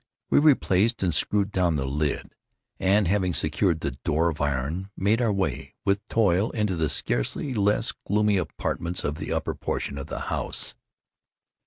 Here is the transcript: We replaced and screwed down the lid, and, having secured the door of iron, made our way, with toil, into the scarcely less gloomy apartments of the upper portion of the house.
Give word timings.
We 0.31 0.39
replaced 0.39 1.03
and 1.03 1.13
screwed 1.13 1.51
down 1.51 1.75
the 1.75 1.85
lid, 1.85 2.33
and, 2.79 3.07
having 3.07 3.35
secured 3.35 3.81
the 3.81 3.91
door 4.03 4.29
of 4.31 4.41
iron, 4.41 4.89
made 4.97 5.21
our 5.21 5.31
way, 5.31 5.75
with 5.85 6.01
toil, 6.07 6.49
into 6.49 6.75
the 6.75 6.89
scarcely 6.89 7.53
less 7.53 7.91
gloomy 8.07 8.37
apartments 8.37 9.03
of 9.03 9.19
the 9.19 9.31
upper 9.31 9.53
portion 9.53 9.99
of 9.99 10.07
the 10.07 10.21
house. 10.33 10.73